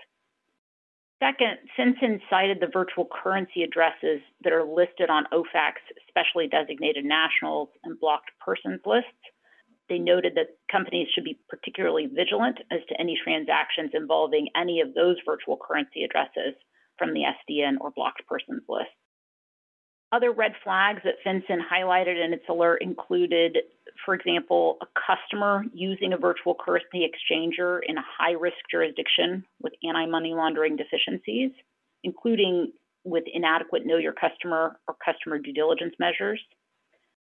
Second, 1.19 1.57
FinCEN 1.77 2.19
cited 2.29 2.59
the 2.59 2.67
virtual 2.71 3.07
currency 3.07 3.63
addresses 3.63 4.21
that 4.43 4.51
are 4.51 4.65
listed 4.65 5.09
on 5.09 5.27
OFAC's 5.31 5.81
specially 6.09 6.47
designated 6.47 7.05
nationals 7.05 7.69
and 7.83 7.99
blocked 7.99 8.31
persons 8.43 8.81
lists. 8.85 9.09
They 9.87 9.99
noted 9.99 10.35
that 10.35 10.57
companies 10.69 11.07
should 11.13 11.23
be 11.23 11.39
particularly 11.47 12.07
vigilant 12.07 12.59
as 12.71 12.81
to 12.89 12.99
any 12.99 13.17
transactions 13.23 13.91
involving 13.93 14.49
any 14.55 14.81
of 14.81 14.93
those 14.93 15.15
virtual 15.25 15.57
currency 15.57 16.03
addresses 16.03 16.55
from 16.97 17.13
the 17.13 17.23
SDN 17.23 17.75
or 17.79 17.91
blocked 17.91 18.25
persons 18.27 18.63
list. 18.67 18.91
Other 20.15 20.31
red 20.31 20.53
flags 20.63 21.01
that 21.03 21.15
FinCEN 21.25 21.59
highlighted 21.69 22.23
in 22.23 22.31
its 22.31 22.45
alert 22.47 22.81
included, 22.81 23.57
for 24.05 24.13
example, 24.13 24.77
a 24.81 24.85
customer 24.95 25.65
using 25.73 26.13
a 26.13 26.17
virtual 26.17 26.55
currency 26.55 27.05
exchanger 27.05 27.81
in 27.85 27.97
a 27.97 28.05
high 28.17 28.31
risk 28.31 28.55
jurisdiction 28.71 29.43
with 29.61 29.73
anti 29.83 30.05
money 30.05 30.33
laundering 30.33 30.77
deficiencies, 30.77 31.51
including 32.05 32.71
with 33.03 33.25
inadequate 33.33 33.85
know 33.85 33.97
your 33.97 34.13
customer 34.13 34.79
or 34.87 34.95
customer 35.03 35.37
due 35.37 35.51
diligence 35.51 35.95
measures. 35.99 36.39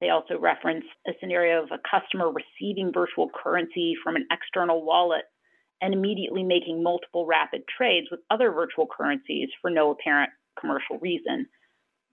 They 0.03 0.11
also 0.11 0.39
reference 0.39 0.85
a 1.09 1.13
scenario 1.19 1.63
of 1.63 1.71
a 1.71 1.81
customer 1.91 2.31
receiving 2.31 2.93
virtual 2.93 3.31
currency 3.31 3.95
from 4.05 4.17
an 4.17 4.27
external 4.31 4.85
wallet 4.85 5.25
and 5.81 5.95
immediately 5.95 6.43
making 6.43 6.83
multiple 6.83 7.25
rapid 7.25 7.63
trades 7.75 8.09
with 8.11 8.21
other 8.31 8.51
virtual 8.53 8.87
currencies 8.87 9.49
for 9.63 9.71
no 9.71 9.93
apparent 9.93 10.29
commercial 10.61 10.99
reason 10.99 11.47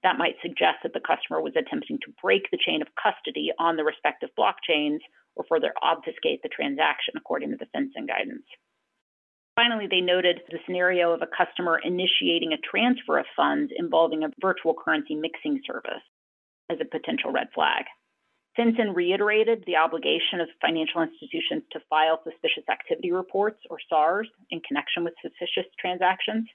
that 0.04 0.18
might 0.18 0.36
suggest 0.42 0.84
that 0.84 0.94
the 0.94 1.00
customer 1.00 1.42
was 1.42 1.56
attempting 1.56 1.98
to 2.04 2.14
break 2.22 2.52
the 2.52 2.60
chain 2.60 2.82
of 2.82 2.88
custody 2.96 3.52
on 3.58 3.78
the 3.78 3.84
respective 3.84 4.30
blockchains 4.38 5.00
or 5.36 5.46
further 5.48 5.74
obfuscate 5.82 6.44
the 6.44 6.50
transaction, 6.50 7.16
according 7.18 7.52
to 7.52 7.58
the 7.58 7.68
FinCEN 7.74 8.08
guidance. 8.08 8.46
Finally, 9.56 9.88
they 9.90 10.02
noted 10.02 10.42
the 10.50 10.60
scenario 10.66 11.12
of 11.14 11.22
a 11.22 11.30
customer 11.30 11.80
initiating 11.84 12.54
a 12.54 12.58
transfer 12.58 13.18
of 13.18 13.26
funds 13.36 13.72
involving 13.76 14.24
a 14.24 14.32
virtual 14.42 14.74
currency 14.74 15.16
mixing 15.16 15.62
service 15.66 16.04
as 16.70 16.80
a 16.82 16.86
potential 16.86 17.32
red 17.32 17.48
flag. 17.54 17.86
FinCEN 18.58 18.96
reiterated 18.96 19.64
the 19.66 19.78
obligation 19.78 20.42
of 20.42 20.48
financial 20.62 21.02
institutions 21.02 21.64
to 21.72 21.80
file 21.90 22.20
suspicious 22.24 22.64
activity 22.70 23.12
reports, 23.12 23.60
or 23.70 23.78
SARs, 23.90 24.30
in 24.52 24.60
connection 24.62 25.04
with 25.04 25.14
suspicious 25.22 25.70
transactions 25.80 26.48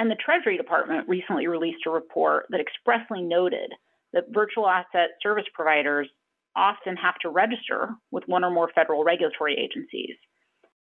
And 0.00 0.10
the 0.10 0.16
Treasury 0.16 0.56
Department 0.56 1.06
recently 1.10 1.46
released 1.46 1.84
a 1.86 1.90
report 1.90 2.46
that 2.48 2.58
expressly 2.58 3.20
noted 3.20 3.70
that 4.14 4.32
virtual 4.32 4.66
asset 4.66 5.10
service 5.22 5.44
providers 5.52 6.08
often 6.56 6.96
have 6.96 7.16
to 7.20 7.28
register 7.28 7.90
with 8.10 8.24
one 8.26 8.42
or 8.42 8.50
more 8.50 8.70
federal 8.74 9.04
regulatory 9.04 9.58
agencies. 9.58 10.16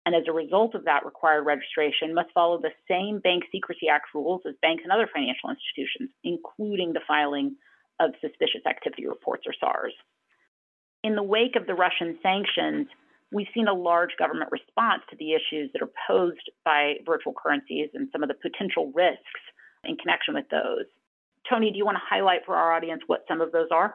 And 0.06 0.16
as 0.16 0.24
a 0.26 0.32
result 0.32 0.74
of 0.74 0.86
that 0.86 1.04
required 1.04 1.44
registration, 1.46 2.14
must 2.14 2.32
follow 2.34 2.60
the 2.60 2.74
same 2.90 3.20
Bank 3.20 3.44
Secrecy 3.52 3.88
Act 3.88 4.06
rules 4.12 4.42
as 4.44 4.56
banks 4.60 4.82
and 4.82 4.90
other 4.90 5.08
financial 5.14 5.50
institutions, 5.50 6.10
including 6.24 6.92
the 6.92 7.06
filing 7.06 7.54
of 8.00 8.10
suspicious 8.20 8.66
activity 8.68 9.06
reports 9.06 9.44
or 9.46 9.54
SARs. 9.60 9.94
In 11.04 11.14
the 11.14 11.22
wake 11.22 11.54
of 11.54 11.68
the 11.68 11.74
Russian 11.74 12.18
sanctions, 12.24 12.88
we've 13.32 13.46
seen 13.54 13.68
a 13.68 13.74
large 13.74 14.10
government 14.18 14.50
response 14.52 15.02
to 15.10 15.16
the 15.16 15.32
issues 15.32 15.70
that 15.72 15.82
are 15.82 15.90
posed 16.08 16.50
by 16.64 16.94
virtual 17.04 17.32
currencies 17.32 17.90
and 17.94 18.08
some 18.12 18.22
of 18.22 18.28
the 18.28 18.34
potential 18.34 18.92
risks 18.94 19.40
in 19.84 19.96
connection 19.96 20.34
with 20.34 20.48
those. 20.50 20.86
Tony, 21.48 21.70
do 21.70 21.78
you 21.78 21.84
want 21.84 21.96
to 21.96 22.02
highlight 22.08 22.40
for 22.44 22.56
our 22.56 22.72
audience 22.72 23.02
what 23.06 23.24
some 23.28 23.40
of 23.40 23.52
those 23.52 23.68
are? 23.70 23.94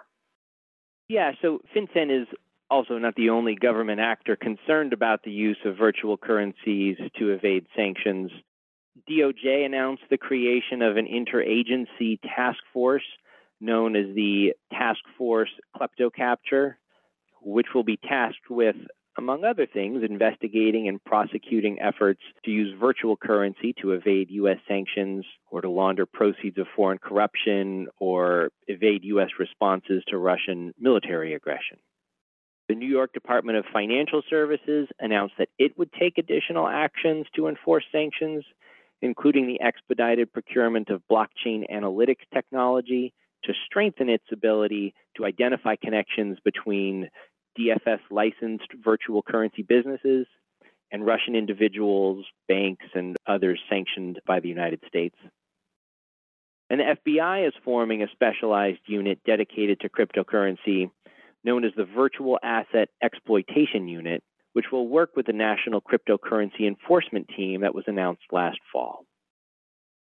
Yeah, 1.10 1.32
so 1.42 1.60
FinCEN 1.76 2.22
is 2.22 2.28
also 2.70 2.98
not 2.98 3.16
the 3.16 3.30
only 3.30 3.56
government 3.56 4.00
actor 4.00 4.38
concerned 4.38 4.94
about 4.94 5.24
the 5.24 5.32
use 5.32 5.58
of 5.66 5.78
virtual 5.78 6.18
currencies 6.18 6.98
to 7.20 7.32
evade 7.32 7.66
sanctions. 7.76 8.32
DOJ 9.10 9.66
announced 9.66 10.04
the 10.10 10.18
creation 10.18 10.82
of 10.82 10.96
an 10.96 11.06
interagency 11.06 12.20
task 12.22 12.60
force 12.72 13.04
known 13.60 13.96
as 13.96 14.08
the 14.16 14.54
Task 14.72 15.00
Force 15.18 15.52
KleptoCapture, 15.76 16.76
which 17.42 17.68
will 17.76 17.84
be 17.84 17.98
tasked 17.98 18.50
with 18.50 18.76
among 19.18 19.44
other 19.44 19.68
things, 19.68 20.03
investigating 20.08 20.88
and 20.88 21.03
prosecuting 21.03 21.80
efforts 21.82 22.22
to 22.46 22.51
use 22.51 22.74
virtual 22.80 23.18
currency 23.18 23.74
to 23.82 23.91
evade 23.91 24.30
U.S. 24.32 24.58
sanctions 24.68 25.25
or 25.50 25.62
to 25.62 25.70
launder 25.70 26.06
proceeds 26.06 26.58
of 26.58 26.68
foreign 26.75 26.98
corruption 26.98 27.88
or 28.00 28.51
evade 28.68 29.03
U.S. 29.03 29.30
responses 29.38 30.03
to 30.08 30.18
Russian 30.18 30.74
military 30.80 31.34
aggression. 31.34 31.77
The 32.70 32.75
New 32.75 32.88
York 32.88 33.12
Department 33.12 33.58
of 33.58 33.65
Financial 33.74 34.22
Services 34.30 34.88
announced 35.00 35.36
that 35.38 35.50
it 35.60 35.77
would 35.77 35.91
take 35.91 36.18
additional 36.18 36.68
actions 36.68 37.25
to 37.36 37.48
enforce 37.48 37.84
sanctions, 37.91 38.46
including 39.01 39.46
the 39.46 39.60
expedited 39.60 40.32
procurement 40.32 40.89
of 40.89 41.01
blockchain 41.12 41.70
analytics 41.70 42.24
technology 42.34 43.13
to 43.44 43.53
strengthen 43.65 44.08
its 44.08 44.24
ability 44.32 44.94
to 45.18 45.25
identify 45.25 45.75
connections 45.75 46.38
between 46.46 47.10
DFS 47.58 48.00
licensed 48.10 48.67
virtual 48.84 49.22
currency 49.22 49.63
businesses 49.63 50.27
and 50.91 51.05
Russian 51.05 51.36
individuals, 51.36 52.25
banks, 52.48 52.86
and 52.93 53.15
others 53.25 53.60
sanctioned 53.70 54.20
by 54.27 54.39
the 54.39 54.50
United 54.50 54.81
States. 54.88 55.15
And 56.70 56.79
the 56.79 56.96
FBI 57.05 57.48
is 57.48 57.53
forming 57.63 58.01
a 58.01 58.08
specialized 58.12 58.79
unit 58.86 59.20
dedicated 59.25 59.81
to 59.81 59.89
cryptocurrency 59.89 60.89
known 61.43 61.65
as 61.65 61.72
the 61.75 61.86
Virtual 61.86 62.39
Asset 62.43 62.89
Exploitation 63.01 63.88
Unit, 63.88 64.24
which 64.53 64.65
will 64.72 64.88
work 64.88 65.15
with 65.15 65.25
the 65.25 65.34
National 65.34 65.81
Cryptocurrency 65.81 66.67
Enforcement 66.67 67.27
Team 67.36 67.62
that 67.62 67.75
was 67.75 67.86
announced 67.88 68.24
last 68.31 68.60
fall. 68.72 69.05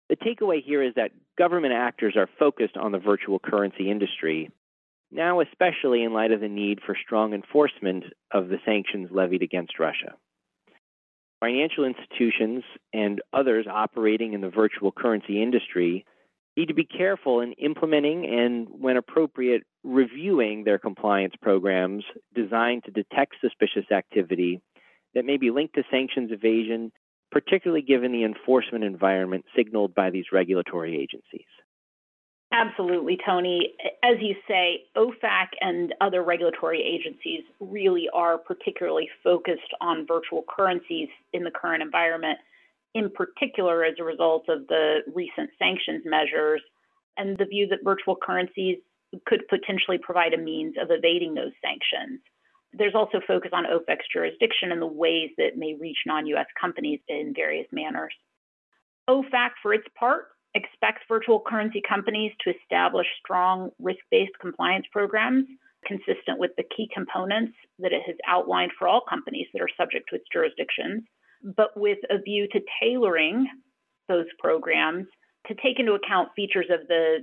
The 0.09 0.15
takeaway 0.15 0.63
here 0.63 0.81
is 0.81 0.95
that 0.95 1.11
government 1.37 1.73
actors 1.73 2.15
are 2.17 2.29
focused 2.39 2.75
on 2.77 2.91
the 2.91 2.99
virtual 2.99 3.39
currency 3.39 3.89
industry 3.89 4.49
now 5.11 5.41
especially 5.41 6.03
in 6.03 6.13
light 6.13 6.31
of 6.31 6.41
the 6.41 6.47
need 6.47 6.79
for 6.85 6.95
strong 6.95 7.33
enforcement 7.33 8.03
of 8.31 8.49
the 8.49 8.59
sanctions 8.65 9.09
levied 9.11 9.41
against 9.41 9.79
Russia. 9.79 10.15
Financial 11.39 11.85
institutions 11.85 12.63
and 12.93 13.21
others 13.31 13.65
operating 13.69 14.33
in 14.33 14.41
the 14.41 14.49
virtual 14.49 14.91
currency 14.91 15.41
industry 15.41 16.05
need 16.57 16.67
to 16.67 16.73
be 16.73 16.83
careful 16.83 17.39
in 17.39 17.53
implementing 17.53 18.25
and, 18.25 18.67
when 18.69 18.97
appropriate, 18.97 19.63
reviewing 19.83 20.63
their 20.63 20.77
compliance 20.77 21.33
programs 21.41 22.03
designed 22.35 22.83
to 22.83 22.91
detect 22.91 23.35
suspicious 23.39 23.89
activity 23.91 24.61
that 25.15 25.25
may 25.25 25.37
be 25.37 25.51
linked 25.51 25.75
to 25.75 25.83
sanctions 25.89 26.31
evasion, 26.31 26.91
particularly 27.31 27.81
given 27.81 28.11
the 28.11 28.25
enforcement 28.25 28.83
environment 28.83 29.45
signaled 29.55 29.95
by 29.95 30.09
these 30.09 30.25
regulatory 30.33 30.95
agencies. 30.95 31.47
Absolutely, 32.51 33.17
Tony. 33.23 33.75
As 34.03 34.15
you 34.19 34.35
say, 34.47 34.85
OFAC 34.97 35.49
and 35.61 35.93
other 36.01 36.23
regulatory 36.23 36.81
agencies 36.81 37.43
really 37.59 38.09
are 38.11 38.39
particularly 38.39 39.07
focused 39.23 39.73
on 39.81 40.07
virtual 40.07 40.43
currencies 40.49 41.09
in 41.31 41.43
the 41.43 41.51
current 41.51 41.83
environment, 41.83 42.39
in 42.95 43.11
particular 43.11 43.83
as 43.83 43.93
a 43.99 44.03
result 44.03 44.49
of 44.49 44.67
the 44.67 45.01
recent 45.13 45.51
sanctions 45.59 46.01
measures 46.05 46.61
and 47.17 47.37
the 47.37 47.45
view 47.45 47.67
that 47.67 47.83
virtual 47.83 48.15
currencies 48.15 48.77
could 49.25 49.47
potentially 49.47 49.99
provide 49.99 50.33
a 50.33 50.37
means 50.37 50.75
of 50.81 50.89
evading 50.89 51.35
those 51.35 51.51
sanctions. 51.61 52.19
There's 52.73 52.95
also 52.95 53.19
focus 53.27 53.51
on 53.53 53.65
OFAC's 53.65 54.07
jurisdiction 54.11 54.71
and 54.71 54.81
the 54.81 54.87
ways 54.87 55.29
that 55.37 55.57
may 55.57 55.75
reach 55.79 55.97
non 56.05 56.25
US 56.27 56.47
companies 56.59 56.99
in 57.07 57.33
various 57.35 57.67
manners. 57.71 58.13
OFAC, 59.07 59.51
for 59.61 59.73
its 59.73 59.87
part, 59.99 60.29
expects 60.55 61.01
virtual 61.07 61.41
currency 61.45 61.81
companies 61.87 62.31
to 62.43 62.53
establish 62.61 63.07
strong 63.23 63.69
risk 63.79 63.99
based 64.11 64.33
compliance 64.41 64.85
programs 64.91 65.45
consistent 65.85 66.39
with 66.39 66.51
the 66.57 66.63
key 66.75 66.89
components 66.93 67.53
that 67.79 67.93
it 67.93 68.01
has 68.05 68.15
outlined 68.27 68.71
for 68.77 68.87
all 68.87 69.01
companies 69.09 69.47
that 69.53 69.61
are 69.61 69.69
subject 69.77 70.09
to 70.09 70.15
its 70.15 70.25
jurisdictions, 70.31 71.03
but 71.55 71.69
with 71.75 71.99
a 72.09 72.19
view 72.21 72.47
to 72.51 72.59
tailoring 72.81 73.47
those 74.07 74.25
programs 74.39 75.05
to 75.47 75.55
take 75.55 75.79
into 75.79 75.93
account 75.93 76.29
features 76.35 76.67
of 76.69 76.87
the 76.87 77.19